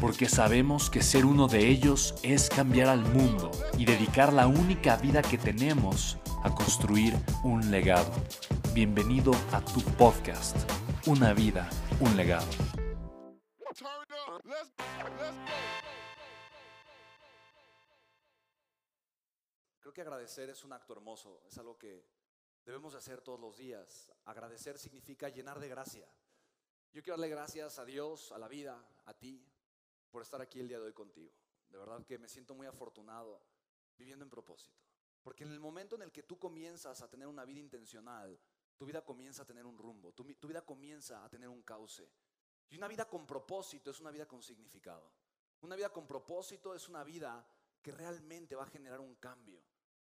[0.00, 4.96] porque sabemos que ser uno de ellos es cambiar al mundo y dedicar la única
[4.96, 8.12] vida que tenemos a construir un legado.
[8.74, 10.56] Bienvenido a tu podcast,
[11.06, 12.46] Una vida, un legado.
[19.80, 22.04] Creo que agradecer es un acto hermoso, es algo que
[22.64, 24.12] debemos hacer todos los días.
[24.24, 26.06] Agradecer significa llenar de gracia.
[26.92, 29.46] Yo quiero darle gracias a Dios, a la vida, a ti,
[30.10, 31.32] por estar aquí el día de hoy contigo.
[31.68, 33.42] De verdad que me siento muy afortunado
[33.96, 34.80] viviendo en propósito.
[35.22, 38.38] Porque en el momento en el que tú comienzas a tener una vida intencional,
[38.76, 42.08] tu vida comienza a tener un rumbo, tu, vida comienza a tener un cauce.
[42.68, 45.10] Y una vida con propósito es una vida con significado.
[45.62, 47.44] Una vida con propósito es una vida
[47.82, 49.62] que realmente va a generar un cambio.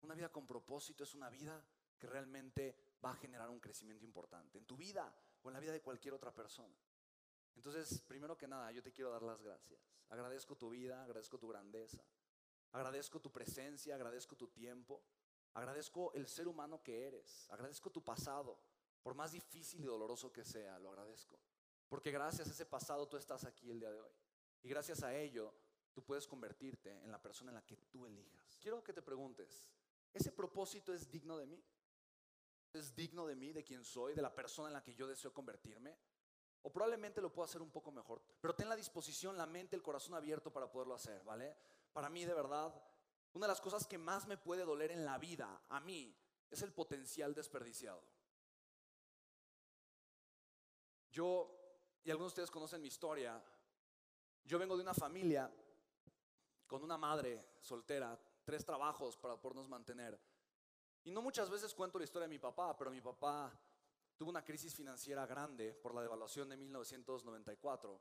[0.02, 1.64] Una vida con propósito es una vida
[1.98, 5.72] que realmente va a generar un crecimiento importante en tu vida o en la vida
[5.72, 6.76] de cualquier otra persona.
[7.56, 9.80] Entonces, primero que nada, yo te quiero dar las gracias.
[10.10, 12.04] Agradezco tu vida, agradezco tu grandeza,
[12.72, 15.02] agradezco tu presencia, agradezco tu tiempo,
[15.54, 18.60] agradezco el ser humano que eres, agradezco tu pasado,
[19.02, 21.40] por más difícil y doloroso que sea, lo agradezco.
[21.88, 24.12] Porque gracias a ese pasado tú estás aquí el día de hoy.
[24.62, 25.54] Y gracias a ello
[25.92, 28.58] tú puedes convertirte en la persona en la que tú elijas.
[28.60, 29.66] Quiero que te preguntes,
[30.12, 31.64] ¿ese propósito es digno de mí?
[32.72, 35.32] ¿Es digno de mí, de quien soy, de la persona en la que yo deseo
[35.32, 35.96] convertirme?
[36.66, 38.20] O probablemente lo puedo hacer un poco mejor.
[38.40, 41.56] Pero ten la disposición, la mente, el corazón abierto para poderlo hacer, ¿vale?
[41.92, 42.74] Para mí, de verdad,
[43.34, 46.12] una de las cosas que más me puede doler en la vida, a mí,
[46.50, 48.02] es el potencial desperdiciado.
[51.08, 51.56] Yo,
[52.02, 53.40] y algunos de ustedes conocen mi historia,
[54.42, 55.48] yo vengo de una familia
[56.66, 60.18] con una madre soltera, tres trabajos para podernos mantener.
[61.04, 63.56] Y no muchas veces cuento la historia de mi papá, pero mi papá
[64.16, 68.00] tuvo una crisis financiera grande por la devaluación de 1994.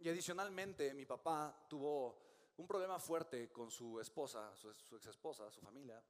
[0.00, 5.60] Y adicionalmente mi papá tuvo un problema fuerte con su esposa, su, ex esposa, su
[5.60, 6.02] familia,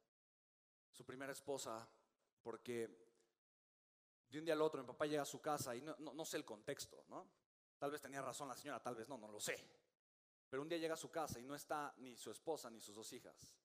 [0.91, 1.87] su primera esposa,
[2.41, 3.05] porque
[4.27, 6.37] de un día al otro mi papá llega a su casa y no, no sé
[6.37, 7.27] el contexto, ¿no?
[7.77, 9.57] Tal vez tenía razón la señora, tal vez no, no lo sé.
[10.49, 12.95] Pero un día llega a su casa y no está ni su esposa ni sus
[12.95, 13.55] dos hijas.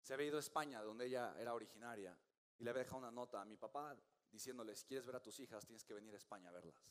[0.00, 2.18] Se había ido a España, donde ella era originaria,
[2.58, 3.96] y le había dejado una nota a mi papá
[4.32, 6.82] diciéndole, si quieres ver a tus hijas, tienes que venir a España a verlas.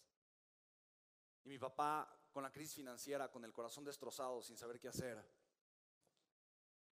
[1.43, 5.21] Y mi papá, con la crisis financiera, con el corazón destrozado, sin saber qué hacer,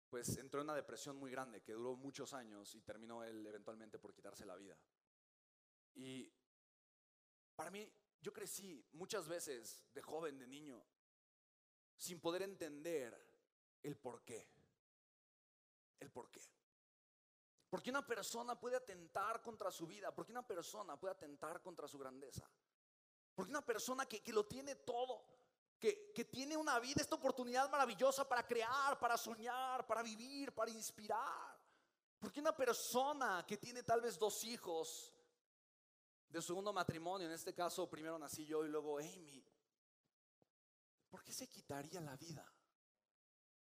[0.10, 4.00] pues entró en una depresión muy grande que duró muchos años y terminó él eventualmente
[4.00, 4.78] por quitarse la vida.
[5.94, 6.32] Y
[7.56, 10.84] para mí, yo crecí muchas veces de joven, de niño,
[11.96, 13.16] sin poder entender
[13.84, 14.50] el por qué.
[16.00, 16.42] El por qué.
[17.70, 22.00] Porque una persona puede atentar contra su vida, porque una persona puede atentar contra su
[22.00, 22.50] grandeza.
[23.36, 25.24] Porque una persona que, lo tiene todo,
[25.80, 30.72] que, que, tiene una vida, esta oportunidad maravillosa para crear, para soñar, para vivir, para
[30.72, 31.58] inspirar.
[32.18, 35.14] Porque una persona que tiene tal vez dos hijos
[36.28, 39.44] de segundo matrimonio, en este caso primero nací yo y luego Amy,
[41.10, 42.46] ¿por qué se quitaría la vida?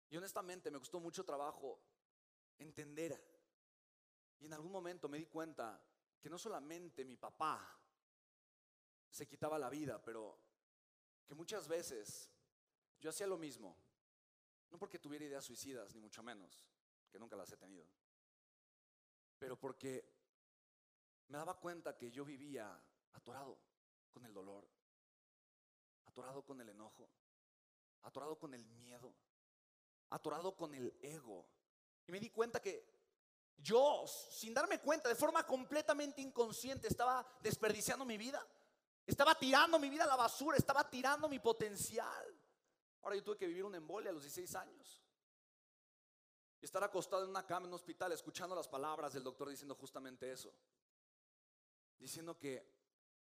[0.08, 1.80] Y honestamente me costó mucho trabajo
[2.58, 3.35] entender
[4.40, 5.82] y en algún momento me di cuenta
[6.20, 7.78] que no solamente mi papá
[9.10, 10.38] se quitaba la vida, pero
[11.26, 12.30] que muchas veces
[13.00, 13.76] yo hacía lo mismo.
[14.70, 16.66] No porque tuviera ideas suicidas, ni mucho menos,
[17.10, 17.86] que nunca las he tenido,
[19.38, 20.12] pero porque
[21.28, 22.82] me daba cuenta que yo vivía
[23.12, 23.58] atorado
[24.10, 24.68] con el dolor,
[26.06, 27.08] atorado con el enojo,
[28.02, 29.14] atorado con el miedo,
[30.10, 31.46] atorado con el ego.
[32.06, 32.95] Y me di cuenta que
[33.58, 38.46] yo, sin darme cuenta, de forma completamente inconsciente, estaba desperdiciando mi vida.
[39.06, 42.26] Estaba tirando mi vida a la basura, estaba tirando mi potencial.
[43.02, 45.02] Ahora yo tuve que vivir un embolia a los 16 años.
[46.60, 49.76] Y estar acostado en una cama en un hospital escuchando las palabras del doctor diciendo
[49.76, 50.52] justamente eso.
[51.98, 52.74] Diciendo que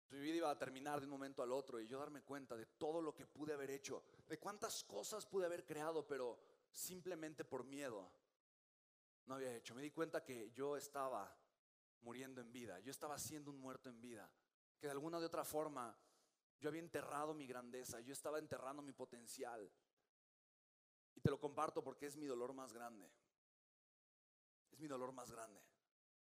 [0.10, 2.66] mi vida iba a terminar de un momento al otro y yo darme cuenta de
[2.66, 6.40] todo lo que pude haber hecho, de cuántas cosas pude haber creado, pero
[6.72, 8.10] simplemente por miedo
[9.26, 9.76] no había hecho.
[9.76, 11.36] Me di cuenta que yo estaba
[12.02, 14.30] muriendo en vida, yo estaba siendo un muerto en vida,
[14.80, 15.98] que de alguna de otra forma
[16.60, 19.72] yo había enterrado mi grandeza, yo estaba enterrando mi potencial.
[21.16, 23.10] Y te lo comparto porque es mi dolor más grande.
[24.72, 25.62] Es mi dolor más grande.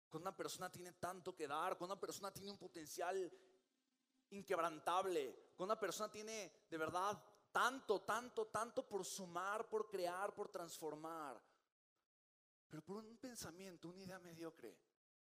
[0.08, 3.32] Cuando una persona tiene tanto que dar, cuando una persona tiene un potencial
[4.31, 7.20] inquebrantable, cuando una persona tiene de verdad
[7.50, 11.41] tanto, tanto, tanto por sumar, por crear, por transformar,
[12.69, 14.76] pero por un pensamiento, una idea mediocre,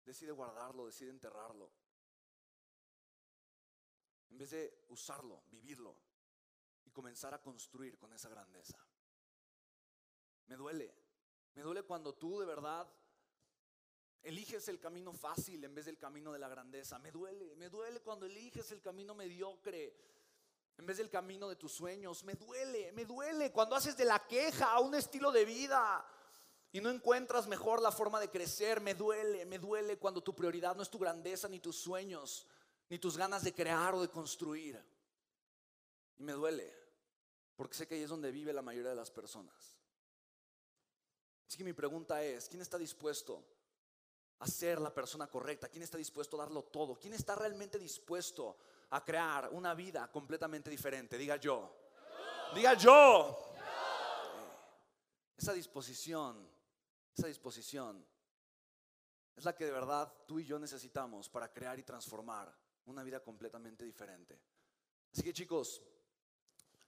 [0.05, 1.71] decide guardarlo, decide enterrarlo.
[4.31, 5.97] En vez de usarlo, vivirlo
[6.85, 8.79] y comenzar a construir con esa grandeza.
[10.47, 10.95] Me duele.
[11.55, 12.89] Me duele cuando tú de verdad
[14.23, 16.99] eliges el camino fácil en vez del camino de la grandeza.
[16.99, 17.57] Me duele.
[17.57, 19.97] Me duele cuando eliges el camino mediocre
[20.77, 22.25] en vez del camino de tus sueños.
[22.25, 22.93] Me duele.
[22.93, 26.07] Me duele cuando haces de la queja a un estilo de vida
[26.73, 28.81] y no encuentras mejor la forma de crecer.
[28.81, 29.45] Me duele.
[29.47, 32.47] Me duele cuando tu prioridad no es tu grandeza ni tus sueños
[32.91, 34.85] ni tus ganas de crear o de construir.
[36.19, 36.77] Y me duele,
[37.57, 39.79] porque sé que ahí es donde vive la mayoría de las personas.
[41.47, 43.43] Así que mi pregunta es, ¿quién está dispuesto
[44.41, 45.69] a ser la persona correcta?
[45.69, 46.97] ¿Quién está dispuesto a darlo todo?
[46.97, 48.57] ¿Quién está realmente dispuesto
[48.91, 51.17] a crear una vida completamente diferente?
[51.17, 51.73] Diga yo.
[52.55, 53.39] Diga yo.
[55.37, 56.47] Esa disposición,
[57.21, 58.05] esa disposición
[59.37, 62.55] es la que de verdad tú y yo necesitamos para crear y transformar
[62.87, 64.41] una vida completamente diferente.
[65.13, 65.83] Así que chicos,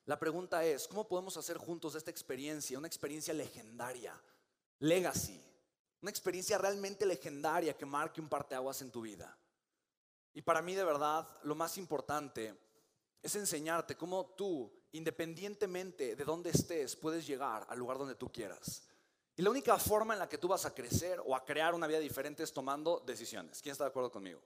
[0.06, 4.19] la pregunta es, ¿cómo podemos hacer juntos esta experiencia, una experiencia legendaria,
[4.79, 5.40] legacy,
[6.00, 9.37] una experiencia realmente legendaria que marque un parteaguas en tu vida?
[10.32, 12.58] Y para mí de verdad, lo más importante
[13.20, 18.88] es enseñarte cómo tú, independientemente de dónde estés, puedes llegar al lugar donde tú quieras.
[19.37, 21.87] Y la única forma en la que tú vas a crecer o a crear una
[21.87, 23.62] vida diferente es tomando decisiones.
[23.62, 24.40] ¿Quién está de acuerdo conmigo?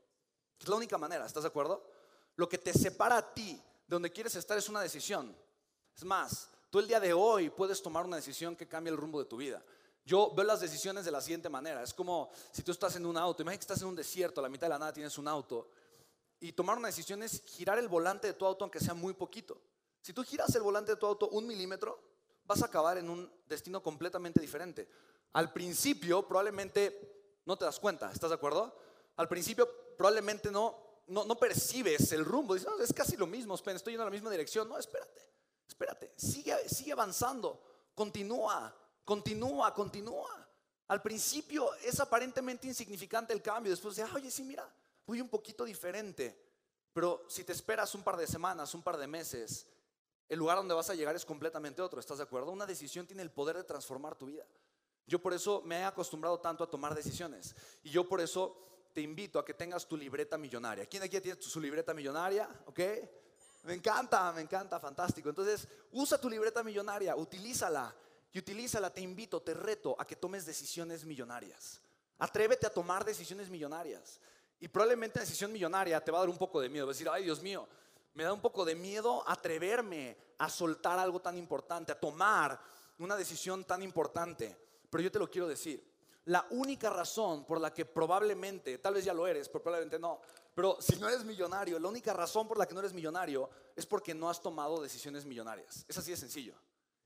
[0.60, 1.84] Es la única manera, ¿estás de acuerdo?
[2.36, 5.36] Lo que te separa a ti de donde quieres estar es una decisión.
[5.96, 9.18] Es más, tú el día de hoy puedes tomar una decisión que cambie el rumbo
[9.18, 9.62] de tu vida.
[10.04, 11.82] Yo veo las decisiones de la siguiente manera.
[11.82, 14.42] Es como si tú estás en un auto, imagínate que estás en un desierto, a
[14.42, 15.68] la mitad de la nada tienes un auto.
[16.38, 19.60] Y tomar una decisión es girar el volante de tu auto aunque sea muy poquito.
[20.00, 21.98] Si tú giras el volante de tu auto un milímetro,
[22.46, 24.88] vas a acabar en un destino completamente diferente.
[25.32, 28.74] Al principio probablemente no te das cuenta, ¿estás de acuerdo?
[29.16, 32.54] Al principio probablemente no, no, percibes el rumbo.
[32.54, 34.68] Dices, es casi lo mismo, estoy yendo en la misma dirección.
[34.68, 35.20] No, espérate,
[35.66, 40.48] espérate, sigue, sigue avanzando, continúa, continúa, continúa.
[40.88, 44.72] Al principio es aparentemente insignificante el cambio, después de, ah, oye, sí, mira,
[45.04, 46.44] voy un poquito diferente.
[46.92, 49.66] Pero si te esperas un par de semanas, un par de meses,
[50.28, 52.50] el lugar donde vas a llegar es completamente otro, ¿estás de acuerdo?
[52.50, 54.46] Una decisión tiene el poder de transformar tu vida.
[55.06, 57.54] Yo por eso me he acostumbrado tanto a tomar decisiones.
[57.84, 60.86] Y yo por eso te invito a que tengas tu libreta millonaria.
[60.86, 62.48] ¿Quién aquí tiene su libreta millonaria?
[62.66, 62.80] ¿Ok?
[63.64, 65.28] Me encanta, me encanta, fantástico.
[65.28, 67.94] Entonces, usa tu libreta millonaria, utilízala
[68.32, 71.80] y utilízala, te invito, te reto a que tomes decisiones millonarias.
[72.18, 74.20] Atrévete a tomar decisiones millonarias.
[74.58, 76.86] Y probablemente la decisión millonaria te va a dar un poco de miedo.
[76.86, 77.68] Vas a decir, ay Dios mío,
[78.16, 82.58] me da un poco de miedo atreverme a soltar algo tan importante, a tomar
[82.98, 84.56] una decisión tan importante.
[84.88, 85.86] Pero yo te lo quiero decir,
[86.24, 90.18] la única razón por la que probablemente, tal vez ya lo eres, probablemente no,
[90.54, 93.84] pero si no eres millonario, la única razón por la que no eres millonario es
[93.84, 95.84] porque no has tomado decisiones millonarias.
[95.86, 96.54] Es así de sencillo.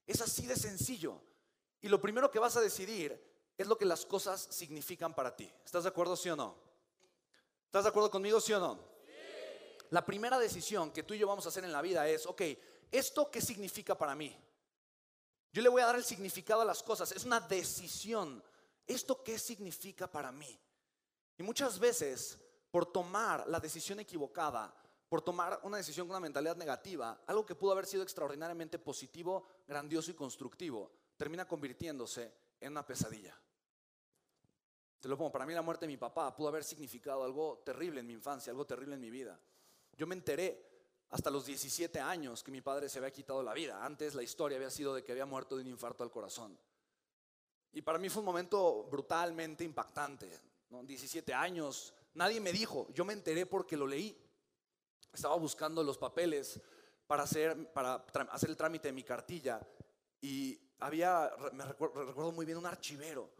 [0.06, 1.20] Es así de sencillo.
[1.80, 3.20] Y lo primero que vas a decidir
[3.58, 5.52] es lo que las cosas significan para ti.
[5.64, 6.54] ¿Estás de acuerdo, sí o no?
[7.66, 8.89] ¿Estás de acuerdo conmigo, sí o no?
[9.90, 12.42] La primera decisión que tú y yo vamos a hacer en la vida es, ok,
[12.90, 14.36] ¿esto qué significa para mí?
[15.52, 17.12] Yo le voy a dar el significado a las cosas.
[17.12, 18.42] Es una decisión
[18.90, 20.58] ¿esto qué significa para mí?
[21.38, 22.38] Y muchas veces,
[22.70, 24.74] por tomar la decisión equivocada,
[25.08, 29.46] por tomar una decisión con una mentalidad negativa, algo que pudo haber sido extraordinariamente positivo,
[29.66, 33.36] grandioso y constructivo, termina convirtiéndose en una pesadilla.
[35.00, 38.00] Te lo pongo, para mí la muerte de mi papá pudo haber significado algo terrible
[38.00, 39.40] en mi infancia, algo terrible en mi vida.
[39.96, 40.70] Yo me enteré
[41.10, 43.84] hasta los 17 años que mi padre se había quitado la vida.
[43.84, 46.58] Antes la historia había sido de que había muerto de un infarto al corazón.
[47.72, 50.40] Y para mí fue un momento brutalmente impactante.
[50.68, 54.16] 17 años, nadie me dijo, yo me enteré porque lo leí.
[55.12, 56.60] Estaba buscando los papeles
[57.06, 59.60] para hacer, para hacer el trámite de mi cartilla
[60.20, 63.30] y había, me recuerdo muy bien un archivero.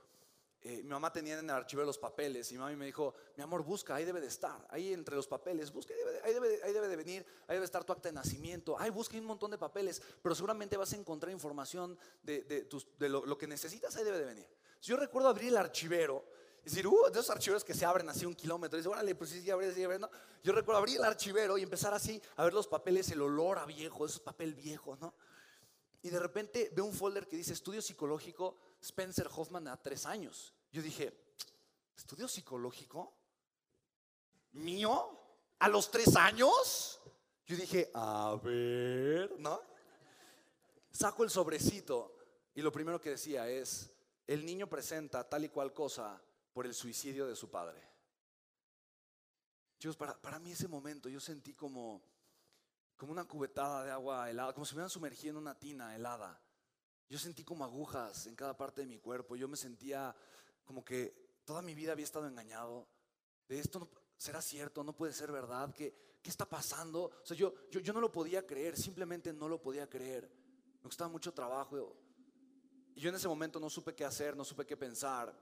[0.62, 3.42] Eh, mi mamá tenía en el archivero los papeles y mi mamá me dijo, mi
[3.42, 6.60] amor, busca, ahí debe de estar, ahí entre los papeles, busca, ahí debe, ahí debe,
[6.62, 9.50] ahí debe de venir, ahí debe estar tu acta de nacimiento, ahí busca un montón
[9.50, 14.04] de papeles, pero seguramente vas a encontrar información de, de, de lo, que necesitas, ahí
[14.04, 14.46] debe de venir.
[14.82, 16.26] Yo recuerdo abrir el archivero
[16.60, 19.14] y decir, uh, de esos archiveros que se abren así un kilómetro, y dice, órale,
[19.14, 20.10] pues sí, sí, abre, sí, abre, ¿no?
[20.44, 23.64] Yo recuerdo abrir el archivero y empezar así a ver los papeles, el olor a
[23.64, 25.14] viejo, esos papel viejo, ¿no?
[26.02, 30.54] Y de repente veo un folder que dice estudio psicológico Spencer Hoffman a tres años.
[30.72, 31.12] Yo dije,
[31.96, 33.14] ¿estudio psicológico?
[34.52, 35.18] ¿Mío?
[35.58, 37.00] ¿A los tres años?
[37.46, 39.60] Yo dije, a ver, ¿no?
[40.90, 42.16] Saco el sobrecito
[42.54, 43.90] y lo primero que decía es,
[44.26, 46.20] el niño presenta tal y cual cosa
[46.52, 47.82] por el suicidio de su padre.
[49.78, 52.02] Chicos, para, para mí ese momento yo sentí como,
[52.96, 56.40] como una cubetada de agua helada, como si me hubieran sumergido en una tina helada.
[57.10, 59.34] Yo sentí como agujas en cada parte de mi cuerpo.
[59.34, 60.14] Yo me sentía
[60.64, 62.86] como que toda mi vida había estado engañado.
[63.48, 65.74] De esto no, será cierto, no puede ser verdad.
[65.74, 67.06] ¿Qué, qué está pasando?
[67.06, 70.30] O sea, yo, yo, yo no lo podía creer, simplemente no lo podía creer.
[70.74, 71.96] Me costaba mucho trabajo.
[72.94, 75.36] Y yo en ese momento no supe qué hacer, no supe qué pensar.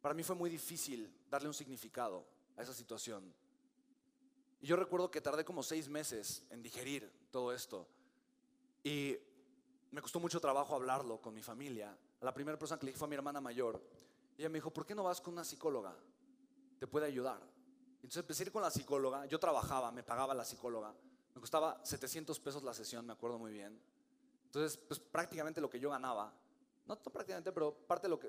[0.00, 3.30] Para mí fue muy difícil darle un significado a esa situación.
[4.62, 7.86] Y yo recuerdo que tardé como seis meses en digerir todo esto.
[8.82, 9.18] Y
[9.92, 11.96] me costó mucho trabajo hablarlo con mi familia.
[12.20, 13.80] La primera persona que le dije fue a mi hermana mayor.
[14.36, 15.94] Y ella me dijo, ¿por qué no vas con una psicóloga?
[16.78, 17.40] Te puede ayudar.
[17.96, 19.26] Entonces empecé a ir con la psicóloga.
[19.26, 20.92] Yo trabajaba, me pagaba la psicóloga.
[21.34, 23.80] Me costaba 700 pesos la sesión, me acuerdo muy bien.
[24.46, 26.32] Entonces, pues prácticamente lo que yo ganaba,
[26.86, 27.76] no, no prácticamente, pero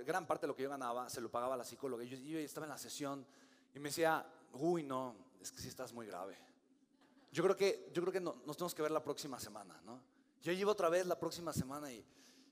[0.06, 2.04] gran parte de lo que yo ganaba se lo pagaba la psicóloga.
[2.04, 3.26] Y yo, yo estaba en la sesión
[3.74, 6.38] y me decía, uy, no, es que sí estás muy grave.
[7.32, 10.02] Yo creo que, yo creo que no- nos tenemos que ver la próxima semana, ¿no?
[10.41, 12.06] Yo iba otra vez la próxima semana y,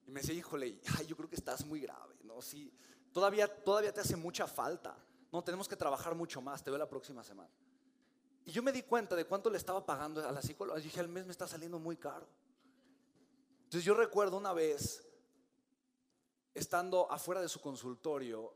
[0.07, 2.41] me decía, híjole, ay, yo creo que estás muy grave, ¿no?
[2.41, 2.71] Sí,
[3.11, 4.95] todavía, todavía te hace mucha falta,
[5.31, 5.43] ¿no?
[5.43, 7.49] Tenemos que trabajar mucho más, te veo la próxima semana.
[8.45, 10.77] Y yo me di cuenta de cuánto le estaba pagando a la psicóloga.
[10.79, 12.27] Yo dije, al mes me está saliendo muy caro.
[13.63, 15.03] Entonces yo recuerdo una vez,
[16.53, 18.55] estando afuera de su consultorio,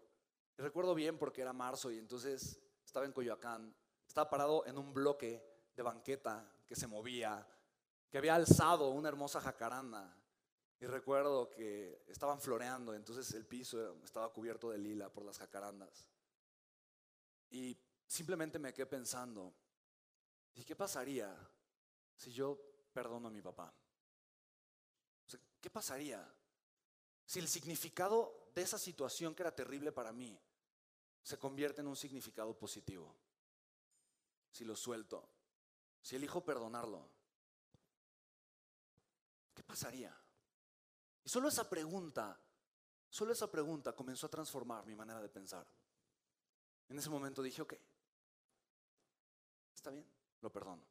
[0.58, 3.74] recuerdo bien porque era marzo y entonces estaba en Coyoacán,
[4.08, 5.44] estaba parado en un bloque
[5.76, 7.46] de banqueta que se movía,
[8.10, 10.16] que había alzado una hermosa jacaranda.
[10.82, 16.08] Y recuerdo que estaban floreando, entonces el piso estaba cubierto de lila por las jacarandas.
[17.50, 19.54] Y simplemente me quedé pensando,
[20.56, 21.36] ¿y qué pasaría
[22.16, 22.58] si yo
[22.94, 23.74] perdono a mi papá?
[25.26, 26.26] O ¿Qué pasaría
[27.26, 30.40] si el significado de esa situación que era terrible para mí
[31.22, 33.14] se convierte en un significado positivo?
[34.52, 35.28] Si lo suelto,
[36.02, 37.19] si elijo perdonarlo,
[39.60, 40.18] ¿qué pasaría?
[41.22, 42.40] Y solo esa pregunta,
[43.10, 45.68] solo esa pregunta comenzó a transformar mi manera de pensar.
[46.88, 47.74] En ese momento dije, ok,
[49.76, 50.88] está bien, lo perdono.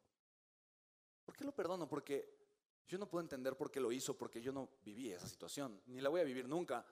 [1.25, 1.89] ¿Por qué lo perdono?
[1.89, 2.37] Porque
[2.85, 5.99] yo no puedo entender por qué lo hizo, porque yo no viví esa situación, ni
[5.99, 6.85] la voy a vivir nunca.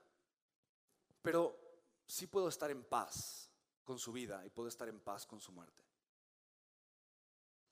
[1.22, 1.60] Pero
[2.08, 3.52] sí puedo estar en paz
[3.84, 5.84] con su vida y puedo estar en paz con su muerte.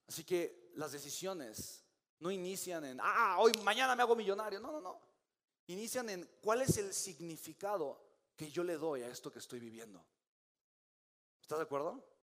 [0.06, 1.85] Así que las decisiones
[2.20, 4.60] no inician en, ah, hoy, mañana me hago millonario.
[4.60, 5.02] No, no, no.
[5.68, 8.00] Inician en cuál es el significado
[8.36, 10.06] que yo le doy a esto que estoy viviendo.
[11.42, 12.08] ¿Estás de acuerdo?